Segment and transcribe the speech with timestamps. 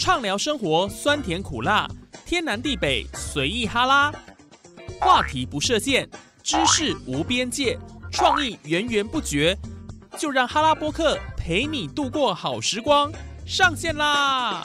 [0.00, 1.86] 畅聊生活酸甜苦辣，
[2.24, 4.10] 天南地北随意哈拉，
[4.98, 6.08] 话题不设限，
[6.42, 7.78] 知识无边界，
[8.10, 9.54] 创意源源不绝，
[10.16, 13.12] 就让哈拉播客陪你度过好时光，
[13.44, 14.62] 上线啦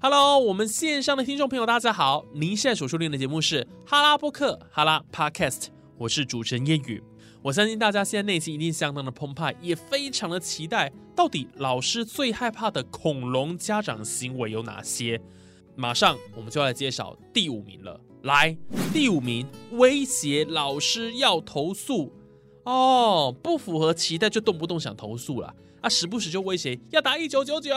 [0.00, 2.24] ！Hello，我们线上的听众朋友，大家好！
[2.34, 5.68] 您现在所收听的节目是哈拉播客哈拉 Podcast，
[5.98, 7.02] 我是主持人叶宇。
[7.42, 15.20] 我相信大家现在内心一定相当的澎湃，也非常的期待，到底老师最害怕的恐龙家长行为有哪些？
[15.74, 18.00] 马上我们就来介绍第五名了。
[18.22, 18.56] 来，
[18.92, 22.12] 第五名，威胁老师要投诉
[22.64, 27.72] 哦，不符合期待就动不动想投诉了啊，时不时就威胁要打一九九九。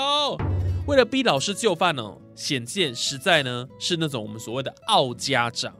[0.87, 5.75] 为了逼老师就范哦，显见实在呢是那种我们所谓的傲家长。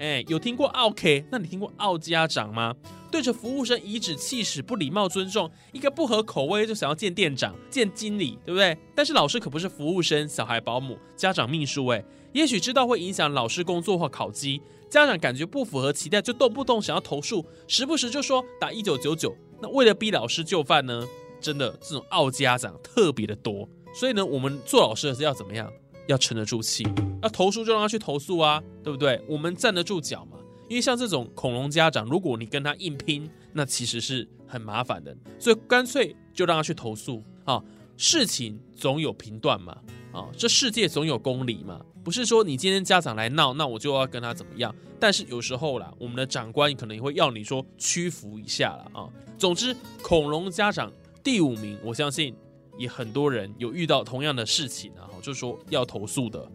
[0.00, 1.26] 哎，有听过傲 K？
[1.30, 2.74] 那你听过傲家长吗？
[3.10, 8.74] 对着服务生颐指气使、不礼貌尊重，一个不合口味就想要见店长、见经理，对不对？
[8.94, 19.36] 但是老师可不是服务生、小孩保姆、家长秘书哎，也许知道会影响老师工作或考绩，家长感觉不符合期待，就动不动想要投诉，时不时就说打一九九九。
[19.60, 21.06] 那为了逼老师就范呢，
[21.42, 23.68] 真的这种傲家长特别的多。
[23.92, 25.70] 所以呢，我们做老师的是要怎么样？
[26.06, 26.86] 要沉得住气。
[27.22, 29.20] 要投诉就让他去投诉啊，对不对？
[29.28, 30.38] 我们站得住脚嘛。
[30.68, 35.16] 因为像这种恐龙家长，如果你跟他硬拼，那其实是很麻烦的。
[35.38, 37.62] 所以干脆就让他去投诉啊。
[37.96, 39.76] 事情总有评断嘛，
[40.12, 41.80] 啊，这世界总有公理嘛。
[42.02, 44.74] 不是说你今天家长来闹，那我就要跟他怎么样。
[44.98, 49.08] 但是有时候啦，我们的长官可能也会要你说屈服一下了啊。
[49.36, 50.90] 总之，恐龙家长
[51.22, 52.34] 第五名，我相信。
[52.78, 56.50] 也很多人有遇到同样的事情啊，就说要投诉的，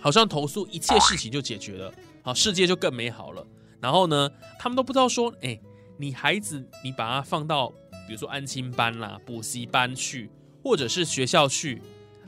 [0.00, 3.46] 好像投诉一切事情就解决了，好世界就更美好了。
[3.80, 5.58] 然后呢，他们都不知道说，哎，
[5.96, 7.68] 你孩子你把他放到
[8.06, 10.30] 比如说安亲班啦、补习班去，
[10.62, 11.80] 或者是学校去，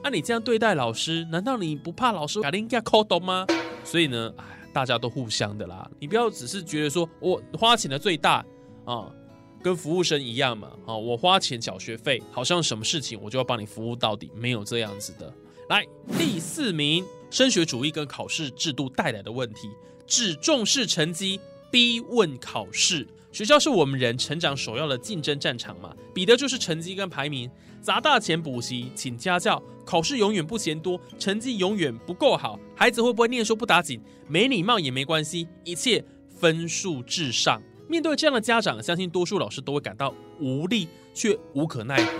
[0.03, 3.47] 那你这样对待老师，难道你不怕老师把你给扣懂吗？
[3.85, 8.45] 所以呢，哎，大家都互相的啦，你不要只是觉得说我花钱的最大
[8.85, 9.11] 啊。
[9.63, 15.33] 跟服务生一样嘛，啊，我花钱缴学费，好像什么事情我就要帮你服务到底，没有这样子的。
[15.69, 15.87] 来，
[16.19, 19.69] 第四名，升学主义跟考试制度带来的问题，
[20.07, 21.39] 只重视成绩，
[21.71, 23.07] 逼问考试。
[23.31, 27.49] 学校是我们人成长首要的竞争战场嘛，比的就是成绩跟排名。
[27.81, 37.63] 砸大钱补习，请家教，考试永远不嫌多，成绩永远不够好，孩子会不会念书不打紧，没礼貌也没关系，一切分数至上。
[37.91, 42.13] 面对这样的家长，相信多数老师都会感到无力，却无可奈何，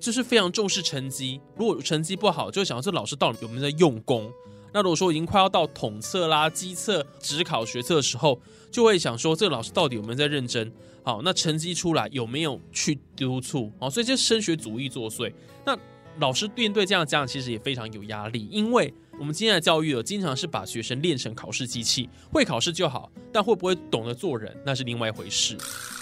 [0.00, 1.40] 就是非常重视成绩。
[1.54, 4.28] 如果成绩不好，就想到这老师到底有没有在用功。
[4.72, 8.40] 那如果说已经快要到统测啦、机测、职考、学测的时候，
[8.72, 10.72] 就会想说这个老师到底有没有在认真？
[11.04, 13.70] 好，那成绩出来有没有去督促？
[13.78, 15.32] 好，所以这升学主义作祟。
[15.64, 15.78] 那
[16.18, 18.92] 老师面对这样的家长，其实也非常有压力，因为。
[19.18, 25.56] 我们今天的教育哦，经常是把学生练成考试机器，会考试就好，但会不会懂得做人，那是另外一回事。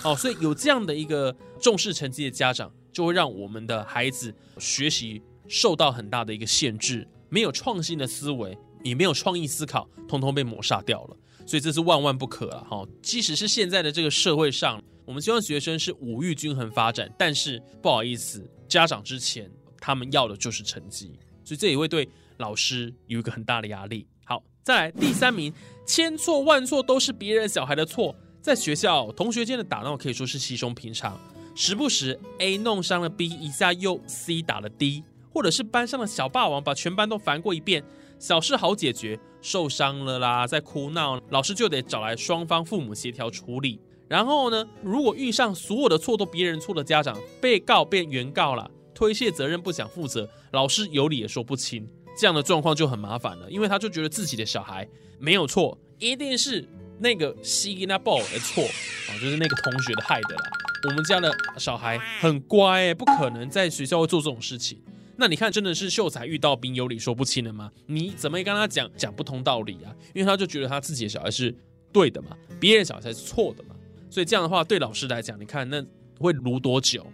[0.05, 11.17] 哦，所以有这样的一个重视成绩的家长，就会让我们的孩子学习受到很大的一个限制，没有创新的思维，也没有创意思考，通通被抹杀掉了。
[11.45, 12.87] 所以这是万万不可了哈。
[13.03, 19.51] 即使是现在的这个社会上，我们希望学生是五育均衡发展，但是不好意思，家长之前
[19.81, 22.09] 他们要的就是成绩，所以这也会对。
[22.37, 24.07] 老师有一个很大的压力。
[24.25, 25.53] 好，再来第三名，
[25.85, 28.17] 千错万错都是别人小孩的错。
[28.41, 31.21] 在学校，同学间的打闹可以说是稀松平常，
[31.55, 35.05] 时不时 A 弄伤了 B，一下又 C 打了 D，
[35.35, 37.85] 或者是班上的小霸王把全班都烦过一遍，
[38.19, 43.79] 小事好解决，受伤了啦，在哭闹，老师就得找来双方父母协调处理。
[44.09, 51.89] 然后呢，如果遇上所有的错都别人错的家长，被告变原告了，推卸责任不想负责，老师有理也说不清。
[52.19, 54.87] 这样的状况就很麻烦了，因为他就觉得自己的小孩
[55.19, 56.63] 没有错，一定是
[56.99, 60.43] 那个西那鲍的错啊，就是那个同学的害的啦。
[60.87, 64.79] 我们家的小孩很乖，不可能在学校会做这种事情。
[65.17, 67.73] 那你看，真的是秀才遇到兵，有理说不清了吗？
[67.87, 69.97] 你怎么跟他讲讲不通道理啊？
[70.15, 71.57] 因为他就觉得他自己的小孩是
[71.91, 73.75] 对的嘛，别人小孩是错的嘛。
[74.11, 75.83] 所以这样的话，对老师来讲，你看那
[76.19, 77.07] 会撸多久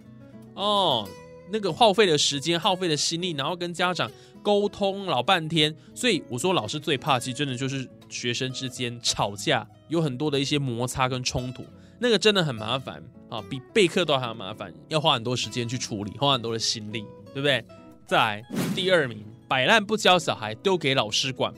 [0.54, 1.08] 哦？
[1.50, 4.10] 那个耗费的时间、耗费的心力，然后跟家长。
[4.42, 11.64] 沟通老半天，所以我说老师最怕，其实真的就是学生之间吵架，有很多的一些摩擦跟冲突，
[11.98, 17.04] 那个真的很麻烦啊，比备课都还要麻烦，要花很多时间去处理，花很多的心力，
[17.34, 17.64] 对不对？
[18.06, 21.52] 再来第二名，摆烂不教小孩，丢给老师管。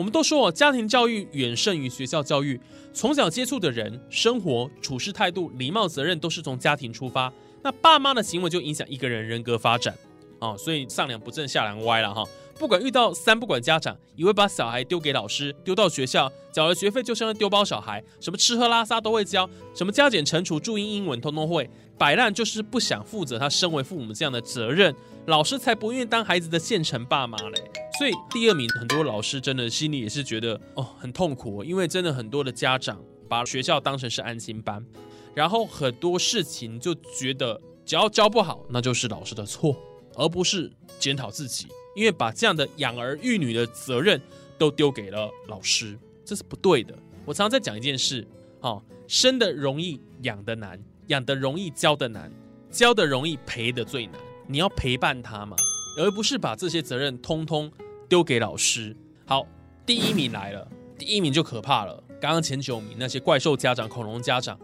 [0.00, 2.58] 我们都说家庭教育远胜于学校教育，
[2.94, 7.30] 从小接触的人、生活、处事态度、礼貌、责任都是从家庭出发。
[7.62, 9.94] 那爸妈的行为就影响一个人人格发展
[10.38, 12.24] 啊，所以上梁不正下梁歪了哈。
[12.60, 27.70] 不管遇到三不管家长，以为把小孩丢给老师，丢到学校缴了学费就像丢包小孩，什么吃喝拉撒都会教，什么加减乘除注音英文通通会，摆烂就是不想负责他身为父母这样的责任，老师才不愿意当孩子的现成爸妈嘞。
[27.98, 34.84] 所以第二名，很多老师真的心里也是觉得哦很痛苦，因为真的很多的家长把学校当成是安心班，
[35.32, 39.74] 然后很多事情就觉得只要教不好，那就是老师的错，
[40.14, 41.66] 而不是检讨自己。
[41.94, 44.20] 因为把这样的养儿育女的责任
[44.58, 46.94] 都丢给了老师，这是不对的。
[47.24, 48.26] 我常常在讲一件事，
[48.60, 52.32] 哦，生的容易养的难，养的容易教的难，
[52.70, 54.14] 教的容易陪的最难。
[54.46, 55.56] 你要陪伴他嘛，
[55.98, 57.70] 而不是把这些责任通通
[58.08, 58.96] 丢给老师。
[59.26, 59.46] 好，
[59.86, 62.02] 第一名来了，第一名就可怕了。
[62.20, 64.58] 刚刚前九名那些怪兽家长、恐龙家长，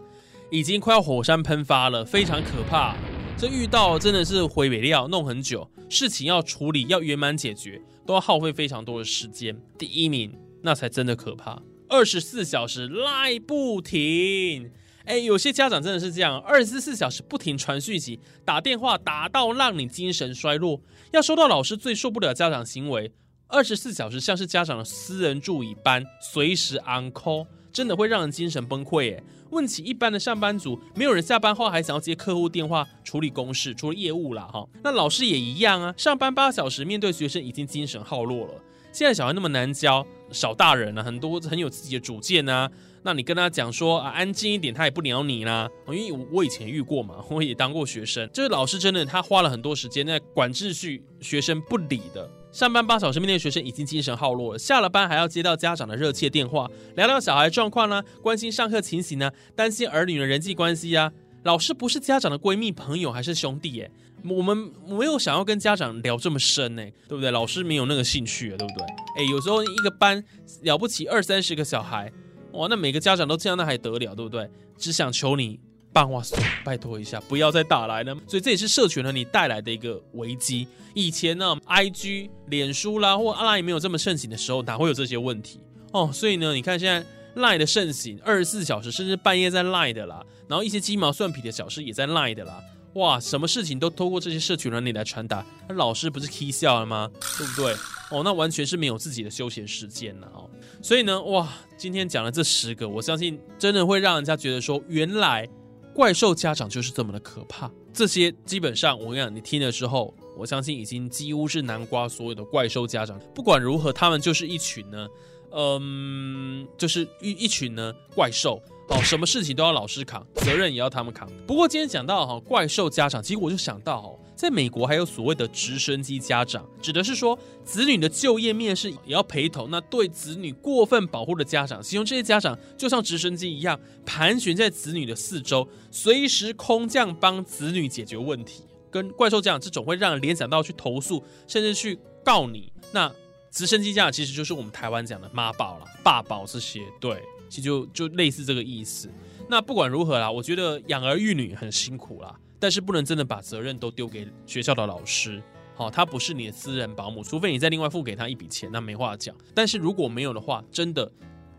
[0.49, 2.95] 已经快要火山喷发了，非常可怕。
[3.39, 9.55] 这遇到真的是回北料，弄很久，事情要处理要圆满解决，都要耗费非常多的时间。
[9.77, 14.71] 第一名那才真的可怕，二十四小时赖不停。
[15.05, 20.81] 哎，有些家长真的是这样，二十四小时不停传讯息、打电话，打到让你精神衰弱。
[21.11, 23.11] 要说到老师最受不了家长行为，
[23.45, 27.45] 二十四小时像是家长的私人助理般，随时 on call，
[27.77, 29.15] 真的会让人精神崩溃。
[29.15, 29.23] 哎。
[29.51, 34.67] 问起一般的上班族，没有人下班后还想要接客户电话、处理公事、除了业务啦，哈。
[34.83, 38.55] 那老师也一样啊，上班八小时，面对学生已经精神耗弱了。
[38.91, 42.69] 现在小孩那么难教，少大人啊，很多很有自己的主见啊。
[43.03, 45.69] 那你跟他讲说啊，安静一点，他也不鸟你啦。
[45.87, 52.29] 因为我我以前遇过嘛， 我也当过学生，就是老师真的他花了很多时间在管秩序，学生不理的。
[52.51, 61.11] 上班八小时，面对学生已经精神耗落了，下了班还要接到家长的热切电话，聊聊小孩状况呢，关心上课情形呢，担心儿女的人际关系啊。
[61.43, 63.73] 老师不是家长的闺蜜、朋友还是兄弟？
[63.73, 63.91] 耶？
[64.27, 67.29] 我们没有想要跟家长聊这么深呢，对不对？
[67.29, 68.83] 老师没有那个兴趣，对不对？
[69.17, 70.21] 哎，有时候一个班
[70.63, 72.11] 了不起二三十个小孩，
[72.53, 74.49] 哇，那每个家长都这样，那还得了，对不对？
[74.77, 75.59] 只想求你。
[75.97, 76.21] 办话
[76.63, 78.15] 拜托一下，不要再打来了。
[78.27, 80.67] 所以这也是社群了你带来的一个危机。
[80.93, 85.59] 以前呢，IG、脸书啦，或阿拉也没有这么盛行的时候，哪会有这些问题
[85.93, 86.11] 哦？
[86.13, 87.03] 所以呢，你看现在
[87.41, 92.61] 赖的盛行，二十四小时甚至半夜在赖的啦，然后一些鸡毛蒜皮的小事也在赖的啦。
[92.93, 97.09] 哇，什么事情都透过这些社群软体来传达，那老师不是 k 笑了吗？
[97.39, 97.73] 对不对？
[98.11, 100.47] 哦，那完全是没有自己的休闲时间了哦。
[100.83, 105.49] 所以呢，哇，今天讲了这十个，我相信真的会让人家觉得说，原来。
[105.97, 113.19] 怪兽家长就是这么的可怕，这些基本上我跟你讲，你听了之后，我相信已经几乎是南瓜所有的怪兽家长。
[113.33, 115.07] 不管如何，他们就是一群呢，
[115.51, 118.61] 嗯，就是一一群呢怪兽。
[118.89, 121.29] 哦，什么事情都要老师扛，责任也要他们扛。
[121.45, 124.19] 不过今天讲到哈怪兽家长，其实我就想到哦。
[124.37, 129.67] 在美国还有所谓的直升机家长，指的是说子女的就业面试也要陪同。
[129.71, 138.61] 那对子女过分保护的家长，形容这些家长就像直升机一样盘旋在子女的四周，随时空降帮子女解决问题。
[138.91, 142.71] 跟怪兽家长这种会让人联想到去投诉，甚至去告你。
[142.91, 143.11] 那
[143.49, 149.09] 直升机家长其实就是我们台湾讲的妈宝了、爸宝这些，对，其实就就类似这个意思。
[149.49, 152.37] 那不管如何啦，我觉得养儿育女很辛苦啦。
[152.59, 155.39] 但是不能真的把责任都丢给学校的老师，
[155.75, 159.35] 好，他不是你的私人保姆，除非你再另外付给他一笔钱，那没话讲。
[159.53, 161.11] 但是如果没有的话，真的，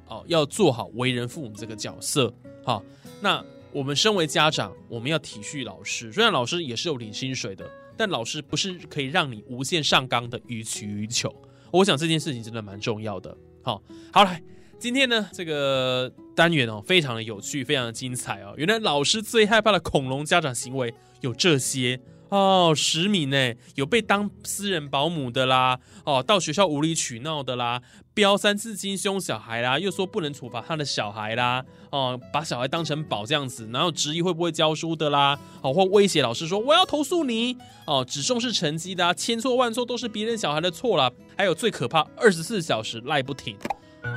[0.08, 2.82] 哦，要做好为人父母这个角色，好，
[3.20, 3.40] 那
[3.72, 11.32] 我们身为家长，我们要体恤老师，虽然老师也是有领薪水的，但老师不是可以让你无限上纲的予取予求。
[11.70, 13.80] 我想这件事情真的蛮重要的，好，
[14.12, 14.42] 好来。
[14.78, 18.54] 今天呢，这个单元哦，非常的有趣，非常的精彩哦。
[18.56, 27.82] 原来老师最害怕的恐龙家长行为有这些哦，十名呢，有被当私人保姆的啦，哦，到学校无理取闹的啦，
[28.14, 43.56] 飙三字经凶小孩啦，又说不能处罚他的小孩啦，哦，把小孩当成宝这样子，然后质疑会不会教书的啦，哦，或威胁老师说我要投诉你，哦，只重视成绩的，啊千错万错都是别人小孩的错啦，还有最可怕，二十四小时赖不停。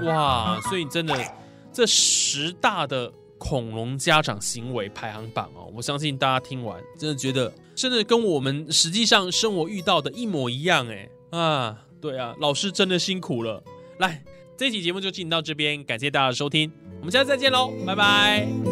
[0.03, 1.15] 哇，所以真的，
[1.71, 13.63] 这十大的恐龙家长行为排行榜哦，我相信大家听完真的觉得，真的跟我们实际上生活遇到的一模一样哎啊，对啊，老师真的辛苦了。
[13.99, 14.23] 来，
[14.57, 18.70] 这期节目就进行到这边，感谢大家的收听，我们下次再见喽，拜拜。